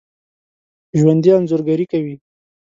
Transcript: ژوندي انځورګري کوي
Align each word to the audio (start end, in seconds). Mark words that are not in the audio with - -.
ژوندي 0.99 1.31
انځورګري 1.37 1.85
کوي 1.91 2.15